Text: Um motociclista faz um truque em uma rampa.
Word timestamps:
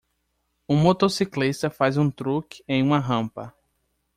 Um 0.67 0.75
motociclista 0.77 1.69
faz 1.69 1.95
um 1.95 2.09
truque 2.09 2.63
em 2.67 2.81
uma 2.81 2.97
rampa. 2.97 3.53